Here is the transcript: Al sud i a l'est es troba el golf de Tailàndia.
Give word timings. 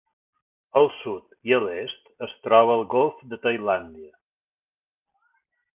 Al 0.79 0.87
sud 0.99 1.35
i 1.49 1.53
a 1.57 1.59
l'est 1.65 2.09
es 2.29 2.33
troba 2.49 2.79
el 2.81 2.85
golf 2.97 3.23
de 3.35 3.41
Tailàndia. 3.47 4.13